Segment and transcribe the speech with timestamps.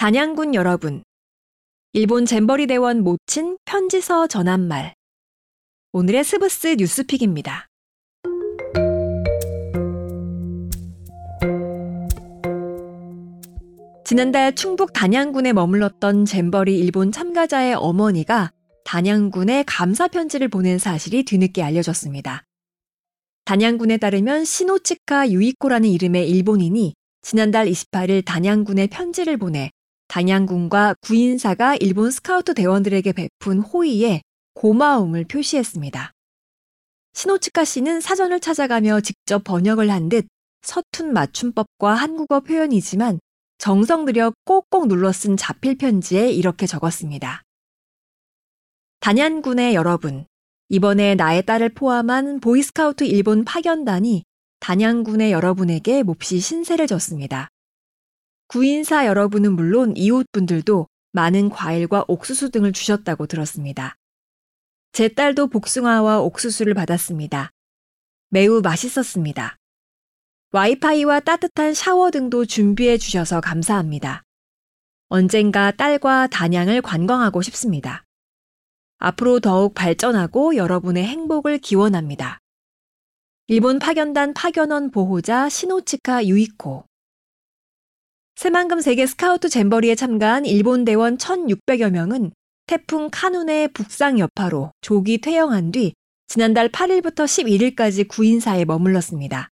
[0.00, 1.02] 단양군 여러분,
[1.92, 4.94] 일본 잼버리 대원 모친 편지서 전한 말.
[5.92, 7.66] 오늘의 스브스 뉴스픽입니다.
[14.06, 18.52] 지난달 충북 단양군에 머물렀던 잼버리 일본 참가자의 어머니가
[18.86, 22.44] 단양군에 감사 편지를 보낸 사실이 뒤늦게 알려졌습니다.
[23.44, 29.70] 단양군에 따르면 시노치카 유이코라는 이름의 일본인이 지난달 28일 단양군에 편지를 보내
[30.10, 34.22] 단양군과 구인사가 일본 스카우트 대원들에게 베푼 호의에
[34.54, 36.10] 고마움을 표시했습니다.
[37.12, 40.26] 시노치카 씨는 사전을 찾아가며 직접 번역을 한 듯
[40.62, 43.20] 서툰 맞춤법과 한국어 표현이지만
[43.58, 47.42] 정성 들여 꼭꼭 눌러 쓴 자필 편지에 이렇게 적었습니다.
[48.98, 50.26] 단양군의 여러분,
[50.70, 54.24] 이번에 나의 딸을 포함한 보이스카우트 일본 파견단이
[54.58, 57.48] 단양군의 여러분에게 몹시 신세를 졌습니다.
[58.50, 63.94] 구인사 여러분은 물론 이웃분들도 많은 과일과 옥수수 등을 주셨다고 들었습니다.
[64.90, 67.50] 제 딸도 복숭아와 옥수수를 받았습니다.
[68.30, 69.56] 매우 맛있었습니다.
[70.50, 74.24] 와이파이와 따뜻한 샤워 등도 준비해 주셔서 감사합니다.
[75.10, 78.02] 언젠가 딸과 단양을 관광하고 싶습니다.
[78.98, 82.40] 앞으로 더욱 발전하고 여러분의 행복을 기원합니다.
[83.46, 86.89] 일본 파견단 파견원 보호자 시노치카 유이코
[88.40, 92.32] 새만금 세계 스카우트 잼버리에 참가한 일본 대원 1,600여 명은
[92.66, 95.92] 태풍 카눈의 북상 여파로 조기 퇴영한 뒤
[96.26, 99.50] 지난달 8일부터 11일까지 구인사에 머물렀습니다.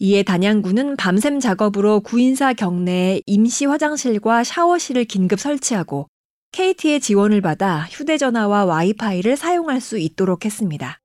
[0.00, 6.08] 이에 단양군은 밤샘 작업으로 구인사 경내에 임시 화장실과 샤워실을 긴급 설치하고
[6.50, 10.98] KT의 지원을 받아 휴대전화와 와이파이를 사용할 수 있도록 했습니다.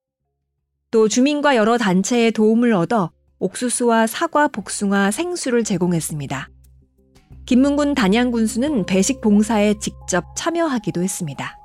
[0.89, 6.49] 또 주민과 여러 단체의 도움을 얻어 옥수수와 사과, 복숭아, 생수를 제공했습니다.
[7.49, 11.57] 김문군 단양 군수는 배식 봉사에 직접 참여하기도 했습니다.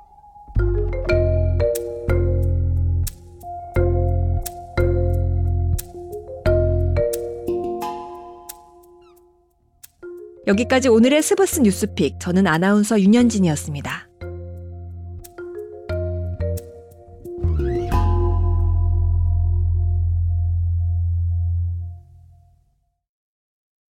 [10.47, 12.19] 여기까지 오늘의 스브스 뉴스픽.
[12.19, 14.04] 저는 아나운서 윤현진이었습니다.